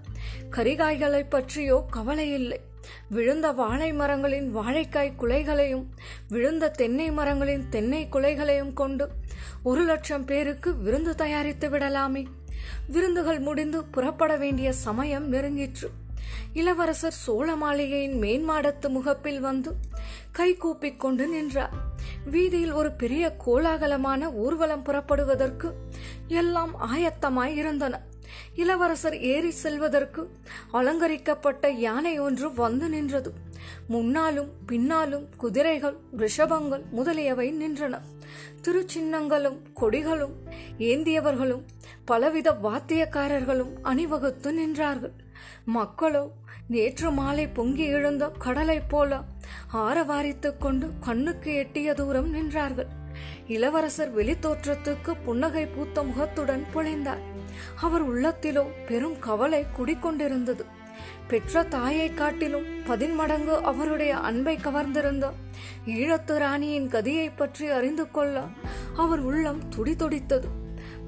கரிகாய்களை 0.51 1.25
பற்றியோ 1.29 1.85
கவலை 1.89 2.33
இல்லை 2.33 2.59
விழுந்த 3.09 3.51
வாழை 3.51 3.93
மரங்களின் 3.93 4.55
வாழைக்காய் 4.55 5.17
குலைகளையும் 5.17 5.85
விழுந்த 6.27 6.69
தென்னை 6.69 7.11
மரங்களின் 7.11 7.69
தென்னை 7.69 8.07
குலைகளையும் 8.11 8.73
கொண்டு 8.73 9.09
ஒரு 9.63 9.83
லட்சம் 9.83 10.25
பேருக்கு 10.25 10.77
விருந்து 10.77 11.15
தயாரித்து 11.15 11.69
விடலாமே. 11.69 12.25
விருந்துகள் 12.87 13.39
முடிந்து 13.39 13.83
புறப்பட 13.83 14.35
வேண்டிய 14.35 14.73
சமயம் 14.73 15.33
நெருங்கிற்று. 15.33 15.89
இளவரசர் 16.53 17.11
சோழ 17.11 17.55
மாளிகையின் 17.55 18.21
மேன்மாடத்து 18.21 18.89
முகப்பில் 18.89 19.39
வந்து 19.39 19.75
கை 20.31 20.55
கூப்பிக் 20.55 20.99
கொண்டு 20.99 21.27
நின்றார். 21.27 21.71
வீதியில் 22.25 22.71
ஒரு 22.71 22.91
பெரிய 22.91 23.35
கோலாகலமான 23.45 24.33
ஊர்வலம் 24.33 24.83
புறப்படுவதற்கு 24.83 25.73
எல்லாம் 26.27 26.73
ஆயத்தமாய் 26.79 27.55
இருந்தன. 27.55 28.01
இளவரசர் 28.55 29.19
ஏறி 29.19 29.51
செல்வதற்கு 29.51 30.29
அலங்கரிக்கப்பட்ட 30.71 31.69
யானை 31.69 32.19
ஒன்று 32.19 32.53
வந்து 32.53 32.89
நின்றது. 32.89 33.33
முன்னாலும் 33.87 34.51
பின்னாலும் 34.65 35.27
குதிரைகள் 35.37 35.97
ரிஷபங்கள் 36.17 36.89
முதலியவை 36.89 37.53
நின்றன. 37.53 37.99
திருச்சின்னங்களும் 38.61 39.57
கொடிகளும் 39.81 40.33
ஏந்தியவர்களும் 40.77 41.63
பலவித 42.05 42.51
வாத்தியக்காரர்களும் 42.51 43.73
அணிவகுத்து 43.81 44.51
நின்றார்கள். 44.51 45.11
மக்களோ 45.65 46.31
நேற்று 46.67 47.11
மாலை 47.11 47.47
பொங்கி 47.47 47.85
எழுந்த 47.85 48.31
கடலைப் 48.37 48.89
போல 48.89 49.21
ஆரவாரித்துக் 49.73 50.57
கொண்டு 50.57 50.91
கண்ணுக்கு 50.99 51.53
எட்டிய 51.53 51.93
தூரம் 51.93 52.33
நின்றார்கள். 52.33 52.87
இளவரசர் 53.47 54.15
வெளித்தோற்றத்துக்கு 54.15 55.15
புன்னகை 55.25 55.65
பூத்த 55.65 56.03
முகத்துடன் 56.03 56.65
பொழிந்தார். 56.73 57.23
அவர் 57.81 58.13
உள்ளத்திலோ 58.13 58.65
பெரும் 58.87 59.19
கவலை 59.19 59.65
குடிக்கொண்டிருந்தது. 59.77 60.65
பெற்ற 61.27 61.63
தாயை 61.63 62.13
காட்டிலும் 62.13 62.83
பதின்மடங்கு 62.83 63.55
அவருடைய 63.63 64.17
அன்பை 64.17 64.57
கவர்ந்திருந்த 64.57 65.31
ஈழத்து 65.85 66.37
ராணியின் 66.37 66.87
கதியை 66.87 67.31
பற்றி 67.35 67.69
அறிந்து 67.69 68.11
கொள்ள 68.11 68.43
அவர் 68.95 69.19
உள்ளம் 69.19 69.61
துடிதுடித்தது. 69.77 70.47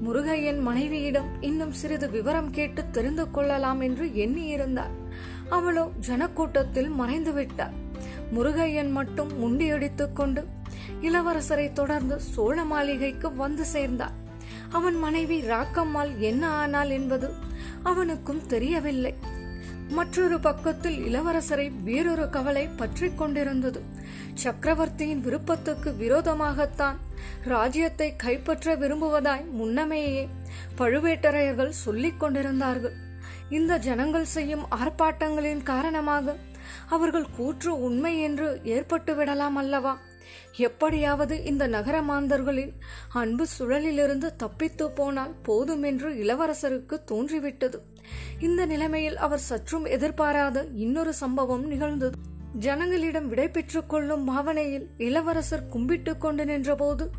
முருகையன் 0.04 0.60
மனைவியிடம் 0.60 1.28
இன்னும் 1.40 1.72
சிறிது 1.72 2.10
விவரம் 2.10 2.50
கேட்டு 2.50 2.90
தெரிந்து 2.90 3.30
கொள்ளலாம் 3.30 3.80
என்று 3.80 4.06
எண்ணியிருந்தார் 4.06 4.94
அவளோ 5.48 5.90
ஜனக்கூட்டத்தில் 6.08 6.88
மறைந்து 6.88 7.32
விட்டார் 7.32 7.74
முருகையன் 8.34 8.90
மட்டும் 8.90 9.30
முண்டியடித்துக் 9.42 10.12
கொண்டு 10.12 10.46
இளவரசரை 11.02 11.72
தொடர்ந்து 11.72 12.20
சோழ 12.20 12.64
மாளிகைக்கு 12.64 13.36
வந்து 13.36 13.64
சேர்ந்தார் 13.64 14.16
அவன் 14.68 14.94
மனைவி 14.94 15.40
ராக்கம்மாள் 15.40 16.18
என்ன 16.18 16.48
ஆனாள் 16.48 16.90
என்பது 16.90 17.30
அவனுக்கும் 17.82 18.46
தெரியவில்லை. 18.46 19.14
மற்றொரு 19.88 20.40
பக்கத்தில் 20.40 20.98
இளவரசரை 20.98 21.70
வேறொரு 21.82 22.30
கவலை 22.30 22.68
பற்றி 22.76 23.10
கொண்டிருந்தது. 23.10 23.82
சக்கரவர்த்தியின் 24.34 25.20
விருப்பத்துக்கு 25.20 25.90
விரோதமாகத்தான் 25.90 26.96
ராஜ்யத்தை 27.44 28.16
கைப்பற்ற 28.16 28.76
விரும்புவதாய் 28.76 29.44
முன்னமேயே 29.50 30.28
பழுவேட்டரையர்கள் 30.78 31.68
சொல்லிக் 31.68 32.20
கொண்டிருந்தார்கள். 32.20 32.92
இந்த 33.48 33.78
ஜனங்கள் 33.78 34.24
செய்யும் 34.24 34.66
ஆர்ப்பாட்டங்களின் 34.70 35.62
காரணமாக 35.62 36.36
அவர்கள் 36.88 37.30
கூற்று 37.36 37.80
உண்மை 37.80 38.20
என்று 38.20 38.60
ஏற்பட்டு 38.64 39.14
விடலாம் 39.14 39.56
அல்லவா? 39.56 39.98
எப்படியாவது 40.56 41.44
இந்த 41.44 41.66
நகர 41.66 42.02
மாந்தர்களின் 42.02 42.72
அன்பு 43.12 43.46
சுழலிலிருந்து 43.58 44.36
தப்பித்து 44.36 44.90
போனால் 44.90 45.34
போதும் 45.42 45.82
என்று 45.82 46.10
இளவரசருக்கு 46.12 47.04
தோன்றிவிட்டது. 47.04 47.87
இந்த 48.38 48.66
நிலைமையில் 48.66 49.16
அவர் 49.16 49.46
சற்றும் 49.50 49.84
எதிர்பாராத 49.84 50.66
இன்னொரு 50.74 51.14
சம்பவம் 51.14 51.66
நிகழ்ந்தது. 51.66 52.16
ஜனங்களிடம் 52.60 53.26
விடை 53.28 53.48
பெற்றுக் 53.48 53.88
கொள்ளும் 53.88 54.24
பாவனையில் 54.24 54.86
இளவரசர் 54.96 55.66
கும்பிட்டு 55.66 56.18
கொண்டு 56.18 56.44
நின்றபோது 56.44 57.10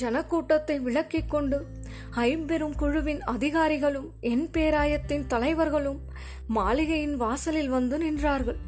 ஜனக்கூட்டத்தை 0.00 0.76
விளக்கிக் 0.80 1.30
கொண்டு 1.30 1.66
ஐம்பெரும் 2.10 2.74
குழுவின் 2.74 3.22
அதிகாரிகளும் 3.22 4.12
என் 4.20 4.48
பேராயத்தின் 4.52 5.26
தலைவர்களும் 5.26 6.00
மாளிகையின் 6.46 7.16
வாசலில் 7.16 7.68
வந்து 7.68 7.98
நின்றார்கள். 7.98 8.60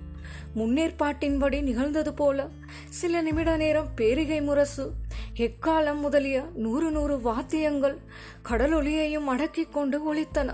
முன்னேற்பாட்டின்படி 0.56 1.62
நிகழ்ந்தது 1.62 2.14
போல. 2.14 2.48
சில 2.88 3.22
நிமிட 3.22 3.56
நேரம் 3.56 3.88
பேரிகை 3.94 4.40
முரசு 4.42 4.92
எக்காலம் 5.36 6.00
முதலிய 6.00 6.44
நூறு 6.54 6.90
நூறு 6.90 7.20
வாத்தியங்கள் 7.20 7.98
கடலொலியையும் 8.48 9.26
அடக்கிக் 9.26 9.72
கொண்டு 9.72 10.14
ஒலித்தன. 10.14 10.52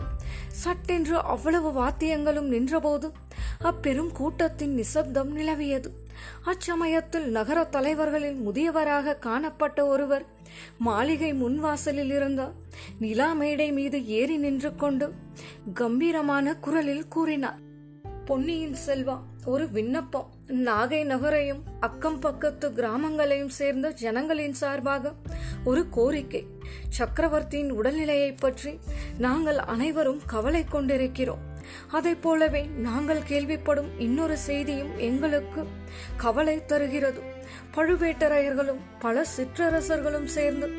சட்டென்று 0.49 1.23
அவ்வளவு 1.23 1.71
வாத்தியங்களும் 1.83 2.49
நின்றபோது 2.49 3.13
அப்பெரும் 3.59 4.13
கூட்டத்தின் 4.13 4.75
நிசப்தம் 4.75 5.37
நிலவியது. 5.39 5.91
அச்சமயத்தில் 6.45 7.25
நகர 7.25 7.65
தலைவர்களில் 7.65 8.37
முதியவராக 8.49 9.19
காணப்பட்ட 9.19 9.87
ஒருவர் 9.87 10.25
மாளிகை 10.79 11.33
முன்வாசலில் 11.33 12.15
இருந்த 12.15 12.53
நிலா 12.99 13.33
மேடை 13.33 13.73
மீது 13.73 14.07
ஏறி 14.07 14.37
நின்று 14.37 14.75
கொண்டு 14.75 15.13
கம்பீரமான 15.75 16.57
குரலில் 16.57 17.09
கூறினார் 17.09 17.59
பொன்னியின் 18.25 18.77
செல்வா 18.87 19.21
ஒரு 19.45 19.71
விண்ணப்பம். 19.71 20.31
நாகை 20.49 21.05
நகரையும் 21.05 21.63
அக்கம் 21.81 22.19
பக்கத்து 22.19 22.71
கிராமங்களையும் 22.71 23.49
சேர்ந்த 23.49 23.91
ஜனங்களின் 23.91 24.53
சார்பாக 24.53 25.13
ஒரு 25.65 25.89
கோரிக்கை. 25.89 26.47
சக்கரவர்த்தியின் 26.89 27.73
உடல்நிலையை 27.73 28.37
பற்றி 28.41 28.79
நாங்கள் 29.19 29.59
அனைவரும் 29.59 30.21
கவலை 30.27 30.65
கொண்டிருக்கிறோம். 30.65 31.49
அதை 31.91 32.15
போலவே 32.15 32.63
நாங்கள் 32.63 33.23
கேள்விப்படும் 33.29 33.89
இன்னொரு 33.99 34.37
செய்தியும் 34.37 34.99
எங்களுக்கு 34.99 35.67
கவலை 36.17 36.65
தருகிறது. 36.65 37.21
பழுவேட்டரையர்களும் 37.75 38.81
பல 38.99 39.25
சிற்றரசர்களும் 39.37 40.25
சேர்ந்து 40.25 40.71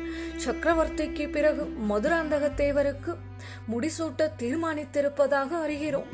சக்கரவர்த்திக்கு 0.44 1.30
பிறகு 1.30 1.74
மதுராந்தக 1.88 2.50
தேவருக்கு 2.56 3.16
முடிசூட்ட 3.72 4.30
தீர்மானித்திருப்பதாக 4.38 5.48
அறிகிறோம். 5.66 6.08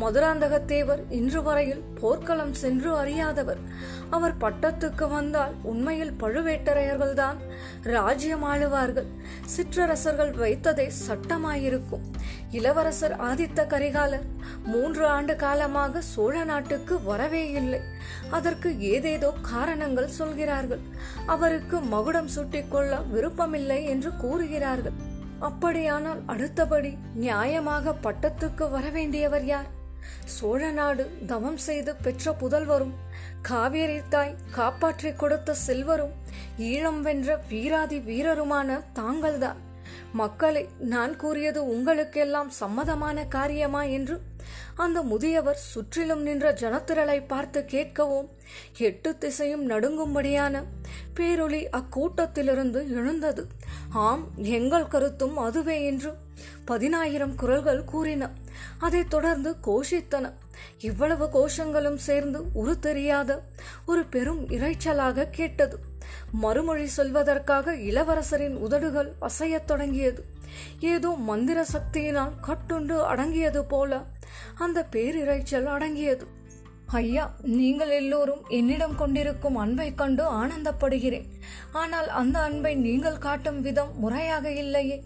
மதுராந்தகத்தேவர் 0.00 1.02
இன்று 1.08 1.42
வரையில் 1.42 1.82
போர்க்களம் 2.00 2.54
சென்று 2.54 2.96
அறியாதவர். 2.96 3.58
அவர் 4.10 4.36
பட்டத்துக்கு 4.36 5.08
வந்தால் 5.08 5.52
உண்மையில் 5.62 6.14
பழுவேட்டரையர்கள்தான். 6.20 7.36
ராஜ்யம் 7.82 8.44
ஆளுவார்கள். 8.44 9.06
சிற்றரசர்கள் 9.44 10.30
வைத்ததே 10.30 10.90
சட்டமாயிருக்கும். 11.08 12.06
இளவரசர் 12.50 13.16
ஆதித்த 13.16 13.66
கரிகாலர் 13.66 14.26
மூன்று 14.64 15.06
ஆண்டு 15.06 15.36
காலமாக 15.36 16.00
சோழ 16.00 16.44
நாட்டுக்கு 16.44 17.02
வரவே 17.02 17.50
இல்லை. 17.50 17.80
அதற்கு 18.30 18.80
ஏதேதோ 18.80 19.32
காரணங்கள் 19.42 20.08
சொல்கிறார்கள். 20.08 20.80
அவருக்கு 21.26 21.80
மகுடம் 21.80 22.28
சுட்டிக்கொள்ள 22.36 23.08
விருப்பமில்லை 23.08 23.84
என்று 23.84 24.16
கூறுகிறார்கள். 24.16 25.09
அப்படியானால் 25.40 26.20
அடுத்தபடி 26.26 26.98
நியாயமாக 27.20 27.94
பட்டத்துக்கு 28.02 28.64
வரவேண்டியவர் 28.76 29.42
யார்? 29.42 29.78
சோழ 30.24 30.70
நாடு 30.70 31.10
தவம் 31.26 31.56
செய்து 31.56 31.96
பெற்ற 31.96 32.36
புதல்வரும் 32.40 32.92
காவேரி 33.42 34.00
தாய் 34.08 34.34
காப்பாற்றிக் 34.50 35.18
கொடுத்த 35.18 35.54
செல்வரும் 35.54 36.12
ஈழம் 36.58 37.00
வென்ற 37.00 37.36
வீராதி 37.48 37.98
வீரருமான 37.98 38.80
தாங்கள்தான். 38.92 39.56
மக்களை 40.12 40.68
நான் 40.78 41.16
கூறியது 41.16 41.68
உங்களுக்கெல்லாம் 41.68 42.50
சம்மதமான 42.60 43.28
காரியமா 43.28 43.82
என்று 43.82 44.20
அந்த 44.74 45.02
முதியவர் 45.02 45.56
சுற்றிலும் 45.56 46.22
நின்ற 46.22 46.52
ஜனத்திரளை 46.52 47.26
பார்த்து 47.26 47.64
கேட்கவும் 47.70 48.28
எட்டு 48.78 49.18
திசையும் 49.18 49.70
நடுங்கும்படியான 49.70 50.62
பேரொளி 51.16 51.66
அக்கூட்டத்திலிருந்து 51.70 52.90
எழுந்தது. 52.90 53.46
ஆம் 53.88 54.28
எங்கள் 54.36 54.88
கருத்தும் 54.88 55.36
அதுவே 55.36 55.84
என்று 55.86 56.14
பதினாயிரம் 56.64 57.34
குரல்கள் 57.34 57.84
கூறின. 57.84 58.30
அதைத் 58.78 59.10
தொடர்ந்து 59.10 59.56
கோஷித்தன. 59.64 60.32
இவ்வளவு 60.78 61.26
கோஷங்களும் 61.26 61.96
சேர்ந்து 61.96 62.42
உரு 62.52 62.78
தெரியாத 62.78 63.42
ஒரு 63.86 64.04
பெரும் 64.04 64.46
இறைச்சலாக 64.48 65.30
கேட்டது. 65.30 65.78
மறுமொழி 66.32 66.88
சொல்வதற்காக 66.96 67.72
இளவரசரின் 67.72 68.54
உதடுகள் 68.54 69.12
அசையத் 69.20 69.64
தொடங்கியது. 69.64 70.24
ஏதோ 70.80 71.10
மந்திர 71.10 71.64
சக்தியினால் 71.72 72.32
கட்டுண்டு 72.46 73.00
அடங்கியது 73.00 73.64
போல. 73.64 74.02
அந்த 74.54 74.86
பேரிரைச்சல் 74.92 75.64
அடங்கியது. 75.64 76.26
ஐயா 76.92 77.34
நீங்கள் 77.42 77.90
எல்லோரும் 77.90 78.42
என்னிடம் 78.48 78.94
கொண்டிருக்கும் 78.94 79.56
அன்பை 79.56 79.94
கண்டு 79.94 80.24
ஆனந்தப்படுகிறேன். 80.24 81.26
ஆனால் 81.72 82.08
அந்த 82.08 82.38
அன்பை 82.38 82.74
நீங்கள் 82.74 83.18
காட்டும் 83.18 83.60
விதம் 83.62 83.98
முறையாக 83.98 84.50
இல்லையே. 84.50 85.02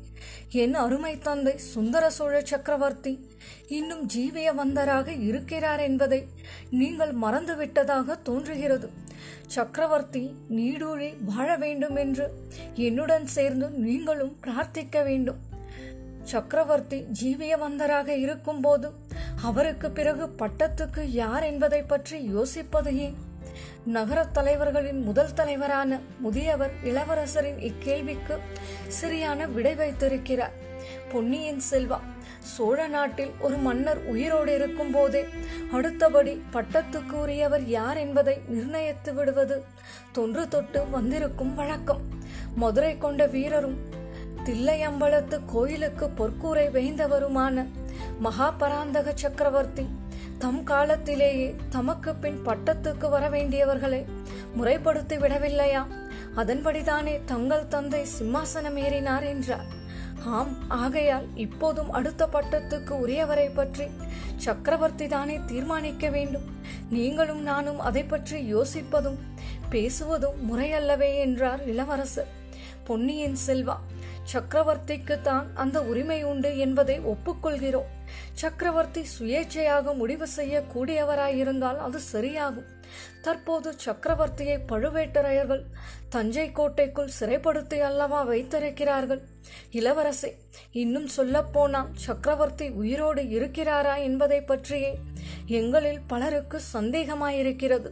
என் 0.50 0.74
அருமை 0.74 1.18
தந்தை 1.18 1.58
சுந்தர 1.58 2.10
சோழ 2.10 2.40
சக்கரவர்த்தி 2.44 3.28
இன்னும் 3.68 4.08
ஜீவிய 4.16 4.54
வந்தராக 4.54 5.12
இருக்கிறார் 5.12 5.80
என்பதை 5.80 6.26
நீங்கள் 6.70 7.14
மறந்துவிட்டதாக 7.22 8.22
தோன்றுகிறது. 8.22 8.90
சக்கரவர்த்தி 9.46 10.34
நீடூழி 10.50 11.16
வாழ 11.24 11.56
வேண்டும் 11.56 11.96
என்று 11.96 12.28
என்னுடன் 12.74 13.26
சேர்ந்து 13.26 13.70
நீங்களும் 13.70 14.36
பிரார்த்திக்க 14.44 15.04
வேண்டும். 15.04 15.52
சக்கரவர்த்தி 16.22 17.04
ஜீவியவந்தராக 17.22 18.08
இருக்கும்போது 18.08 18.92
அவருக்கு 19.44 19.90
பிறகு 19.90 20.26
பட்டத்துக்கு 20.38 21.02
யார் 21.02 21.42
என்பதை 21.42 21.82
பற்றி 21.82 22.18
யோசிப்பது 22.34 22.90
ஏன்? 22.96 23.16
நகரத் 23.86 24.34
தலைவர்களின் 24.34 25.02
முதல் 25.02 25.34
தலைவரான 25.34 25.98
முதியவர் 26.18 26.72
இளவரசரின் 26.84 27.58
இக்கேள்விக்கு 27.60 28.38
சரியான 28.88 29.46
விடை 29.46 29.74
வைத்திருக்கிறார். 29.74 30.54
பொன்னியின் 31.12 31.60
செல்வா 31.70 31.98
சோழ 32.38 32.86
நாட்டில் 32.86 33.30
ஒரு 33.40 33.56
மன்னர் 33.56 34.00
உயிரோடு 34.04 34.54
இருக்கும் 34.54 34.90
போதே 34.90 35.24
அடுத்தபடி 35.72 36.42
பட்டத்துக்கு 36.52 37.12
உரியவர் 37.12 37.64
யார் 37.68 37.96
என்பதை 37.96 38.40
நிர்ணயித்து 38.48 39.14
விடுவது 39.14 39.64
தொன்று 40.12 40.48
தொட்டு 40.48 40.90
வந்திருக்கும் 40.90 41.54
வழக்கம். 41.54 42.02
மதுரை 42.54 42.98
கொண்ட 42.98 43.26
வீரரும் 43.26 43.78
தில்லையம்பலத்து 44.44 45.40
கோயிலுக்கு 45.46 46.06
பொற்கூரை 46.18 46.70
வேந்தவருமான 46.70 47.66
மகாபராந்தக 48.22 49.12
சக்கரவர்த்தி 49.14 49.88
தம் 50.38 50.64
காலத்திலேயே 50.64 51.54
தமக்கு 51.70 52.14
பின் 52.14 52.46
பட்டத்துக்கு 52.46 53.08
வர 53.08 53.28
வேண்டியவர்களை 53.28 54.04
முறைப்படுத்தி 54.56 55.16
விடவில்லையா? 55.16 55.86
அதன்படிதானே 56.36 57.20
தங்கள் 57.24 57.68
தந்தை 57.68 58.06
சிம்மாசனம் 58.20 58.78
ஏறினார் 58.78 59.24
என்றார். 59.24 59.66
ஆம் 60.24 60.68
ஆகையால் 60.68 61.26
இப்போதும் 61.34 61.92
அடுத்த 61.92 62.26
பட்டத்துக்கு 62.26 62.90
உரியவரை 62.90 63.54
பற்றி 63.54 63.84
சக்கரவர்த்தி 64.36 65.06
தானே 65.06 65.40
தீர்மானிக்க 65.46 66.08
வேண்டும். 66.08 66.42
நீங்களும் 66.90 67.42
நானும் 67.42 67.78
அதை 67.78 68.04
பற்றி 68.04 68.54
யோசிப்பதும் 68.54 69.18
பேசுவதும் 69.70 70.38
முறையல்லவே 70.50 71.18
என்றார் 71.18 71.66
இளவரசர். 71.66 72.42
பொன்னியின் 72.84 73.36
செல்வா 73.46 73.76
சக்கரவர்த்திக்கு 74.32 75.20
தான் 75.20 75.50
அந்த 75.54 75.82
உரிமை 75.82 76.22
உண்டு 76.22 76.58
என்பதை 76.58 77.00
ஒப்புக்கொள்கிறோம். 77.00 77.90
சக்கரவர்த்தி 78.32 79.06
சுயேட்சையாக 79.18 79.94
முடிவு 79.94 80.26
செய்ய 80.26 80.62
கூடியவராயிருந்தால் 80.74 81.76
அது 81.76 82.00
சரியாகும். 82.12 82.70
தற்போது 83.22 83.74
சக்கரவர்த்தியை 83.84 84.56
பழுவேட்டரையர்கள் 84.68 85.62
தஞ்சை 86.08 86.52
கோட்டைக்குள் 86.52 87.10
சிறைப்படுத்தி 87.20 87.78
அல்லவா 87.80 88.22
வைத்திருக்கிறார்கள்? 88.22 89.22
இளவரசி 89.70 90.30
இன்னும் 90.72 91.06
சொல்லப்போனால் 91.06 91.88
சக்கரவர்த்தி 91.94 92.68
உயிரோடு 92.68 93.22
இருக்கிறாரா 93.22 93.98
என்பதை 93.98 94.40
பற்றியே 94.40 94.98
எங்களில் 95.46 96.00
பலருக்கு 96.06 96.60
சந்தேகமாயிருக்கிறது. 96.72 97.90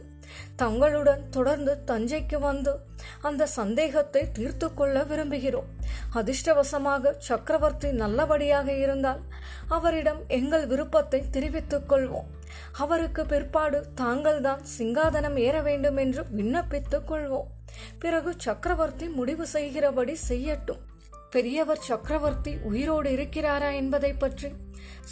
தங்களுடன் 0.55 1.29
தொடர்ந்து 1.29 1.83
தஞ்சைக்கு 1.87 2.39
வந்து 2.39 2.73
அந்த 3.21 3.45
சந்தேகத்தை 3.45 4.31
தீர்த்து 4.31 4.73
கொள்ள 4.73 5.03
விரும்புகிறோம். 5.03 5.69
அதிர்ஷ்டவசமாக 6.13 7.13
சக்கரவர்த்தி 7.17 7.91
நல்லபடியாக 7.91 8.71
இருந்தால் 8.73 9.21
அவரிடம் 9.67 10.21
எங்கள் 10.27 10.67
விருப்பத்தை 10.67 11.29
தெரிவித்துக் 11.29 11.91
கொள்வோம். 11.91 12.29
அவருக்கு 12.77 13.25
பிற்பாடு 13.25 13.85
தாங்கள்தான் 13.95 14.61
சிங்காதனம் 14.77 15.37
ஏற 15.39 15.61
வேண்டும் 15.61 15.97
என்று 15.97 16.23
விண்ணப்பித்துக் 16.37 17.07
கொள்வோம். 17.09 17.51
பிறகு 17.99 18.33
சக்கரவர்த்தி 18.37 19.07
முடிவு 19.07 19.47
செய்கிறபடி 19.47 20.17
செய்யட்டும். 20.29 20.81
பெரியவர் 21.29 21.79
சக்கரவர்த்தி 21.79 22.57
உயிரோடு 22.63 23.09
இருக்கிறாரா 23.11 23.73
என்பதை 23.73 24.13
பற்றி 24.13 24.49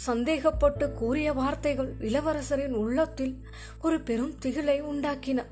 சந்தேகப்பட்டு 0.06 0.92
கூறிய 0.92 1.32
வார்த்தைகள் 1.32 1.94
இளவரசரின் 1.98 2.72
உள்ளத்தில் 2.72 3.40
ஒரு 3.82 4.00
பெரும் 4.00 4.34
திகிலை 4.42 4.80
உண்டாக்கின. 4.82 5.44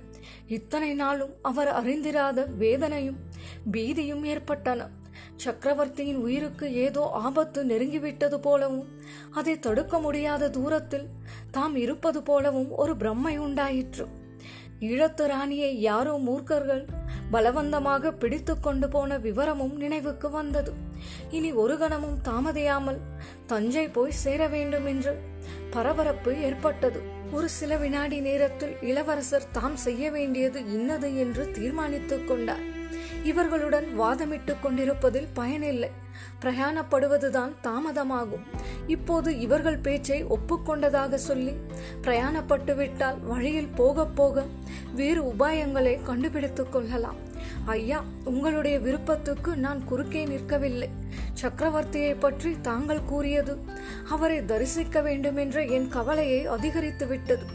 இத்தனை 0.47 0.95
நாளும் 0.95 1.31
அவர் 1.43 1.69
அறிந்திராத 1.69 2.47
வேதனையும் 2.57 3.19
பீதியும் 3.73 4.25
ஏற்பட்டன. 4.25 4.89
சக்கரவர்த்தியின் 5.37 6.17
உயிருக்கு 6.17 6.75
ஏதோ 6.75 7.11
ஆபத்து 7.13 7.65
நெருங்கிவிட்டது 7.65 8.37
போலவும் 8.37 8.89
அதை 9.31 9.59
தடுக்க 9.59 9.99
முடியாத 9.99 10.51
தூரத்தில் 10.51 11.09
தாம் 11.51 11.77
இருப்பது 11.77 12.23
போலவும் 12.23 12.71
ஒரு 12.71 12.95
பிரம்மை 12.95 13.37
உண்டாயிற்று. 13.37 14.07
ஈழத்து 14.81 15.27
ராணியை 15.27 15.81
யாரோ 15.81 16.17
மூர்க்கர்கள் 16.17 16.87
பலவந்தமாக 17.33 18.13
பிடித்து 18.13 18.61
கொண்டு 18.61 18.89
போன 18.89 19.19
விவரமும் 19.19 19.77
நினைவுக்கு 19.77 20.31
வந்தது. 20.31 20.73
இனி 21.31 21.53
ஒரு 21.53 21.79
கணமும் 21.79 22.19
தாமதியாமல் 22.25 22.99
தஞ்சை 23.47 23.89
போய் 23.89 24.11
சேர 24.11 24.47
வேண்டும் 24.47 24.87
என்று 24.87 25.21
பரபரப்பு 25.71 26.43
ஏற்பட்டது. 26.43 27.03
ஒரு 27.33 27.49
சில 27.49 27.77
வினாடி 27.77 28.21
நேரத்தில் 28.21 28.77
இளவரசர் 28.81 29.51
தாம் 29.53 29.77
செய்ய 29.77 30.11
வேண்டியது 30.11 30.61
இன்னது 30.61 31.17
என்று 31.17 31.51
தீர்மானித்துக் 31.51 32.29
கொண்டார். 32.29 32.79
இவர்களுடன் 33.25 34.01
வாதமிட்டுக் 34.01 34.61
கொண்டிருப்பதில் 34.63 35.29
பயனில்லை. 35.35 35.91
பிரயாணப்படுவதுதான் 36.43 37.53
தாமதமாகும். 37.63 38.45
இப்போது 38.87 39.39
இவர்கள் 39.39 39.77
பேச்சை 39.77 40.25
ஒப்புக்கொண்டதாக 40.25 41.15
சொல்லி 41.15 41.55
பிரயாணப்பட்டு 42.03 42.75
விட்டால் 42.75 43.21
வழியில் 43.21 43.75
போக 43.75 44.07
போக 44.07 44.45
வேறு 44.95 45.23
உபாயங்களை 45.25 45.99
கண்டுபிடித்துக் 46.03 46.73
கொள்ளலாம். 46.73 47.19
ஐயா 47.65 48.05
உங்களுடைய 48.25 48.79
விருப்பத்துக்கு 48.79 49.57
நான் 49.57 49.85
குறுக்கே 49.85 50.27
நிற்கவில்லை. 50.27 50.89
சக்கரவர்த்தியை 51.43 52.17
பற்றி 52.19 52.57
தாங்கள் 52.61 53.05
கூறியது 53.05 53.59
அவரை 54.09 54.45
தரிசிக்க 54.45 55.01
வேண்டும் 55.01 55.37
என்ற 55.37 55.65
என் 55.65 55.89
கவலையை 55.89 56.47
அதிகரித்து 56.47 57.07
விட்டது 57.07 57.47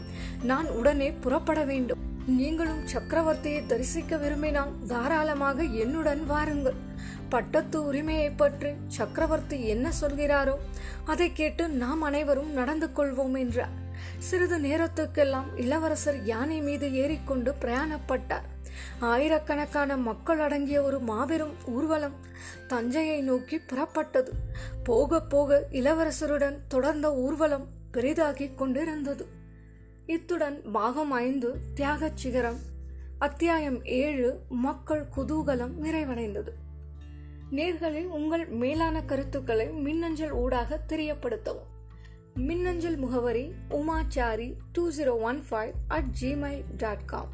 நான் 0.42 0.66
உடனே 0.66 1.12
புறப்பட 1.12 1.64
வேண்டும். 1.64 1.98
நீங்களும் 2.26 2.82
சக்கரவர்த்தியை 2.92 3.66
தரிசிக்க 3.66 4.16
விரும்பினால் 4.16 4.72
தாராளமாக 4.86 5.62
என்னுடன் 5.62 6.26
வாருங்கள். 6.26 6.85
பட்டத்து 7.28 7.84
உரிமையை 7.84 8.30
பற்றி 8.30 8.68
சக்கரவர்த்தி 8.88 9.64
என்ன 9.66 9.92
சொல்கிறாரோ 10.00 10.56
அதை 11.04 11.32
கேட்டு 11.32 11.68
நாம் 11.68 12.02
அனைவரும் 12.02 12.52
நடந்து 12.52 12.86
கொள்வோம் 12.86 13.38
என்றார். 13.38 13.84
சிறிது 14.18 14.58
நேரத்துக்கெல்லாம் 14.58 15.48
இளவரசர் 15.56 16.24
யானை 16.24 16.60
மீது 16.60 16.92
ஏறிக்கொண்டு 16.94 17.54
பிரயாணப்பட்டார். 17.60 18.46
ஆயிரக்கணக்கான 18.98 19.96
மக்கள் 19.96 20.40
அடங்கிய 20.40 20.82
ஒரு 20.82 20.98
மாபெரும் 21.00 21.54
ஊர்வலம் 21.66 22.12
தஞ்சையை 22.68 23.20
நோக்கி 23.20 23.56
புறப்பட்டது. 23.56 24.28
போக 24.84 25.20
போக 25.20 25.66
இளவரசருடன் 25.70 26.56
தொடர்ந்த 26.68 27.14
ஊர்வலம் 27.14 27.66
பெரிதாகிக் 27.92 28.58
கொண்டிருந்தது. 28.58 29.26
இத்துடன் 30.06 30.70
பாகம் 30.70 31.10
ஐந்து 31.10 31.54
தியாகச் 31.74 32.16
சிகரம் 32.16 32.58
அத்தியாயம் 33.18 33.84
ஏழு 33.84 34.40
மக்கள் 34.48 35.04
குதூகலம் 35.16 35.74
நிறைவடைந்தது. 35.82 36.52
நேர்களில் 37.50 38.06
உங்கள் 38.06 38.46
மேலான 38.46 39.02
கருத்துக்களை 39.02 39.68
மின்னஞ்சல் 39.68 40.30
ஊடாக 40.30 40.80
தெரியப்படுத்தவும். 40.88 41.66
மின்னஞ்சல் 42.34 42.96
முகவரி 42.96 43.52
Umachari 43.70 44.54
two 44.72 44.90
zero 44.90 45.20
one 45.20 45.44
five 45.50 45.72
at 45.88 46.04
Gmail 46.20 46.64
dot 46.76 47.04
com 47.04 47.28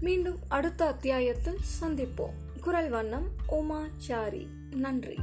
மீண்டும் 0.00 0.38
அடுத்த 0.48 0.86
அத்தியாயத்தில் 0.86 1.58
சந்திப்போம். 1.80 2.60
குரல் 2.60 2.88
வண்ணம் 2.88 3.28
உமாச்சாரி. 3.48 4.46
நன்றி. 4.74 5.18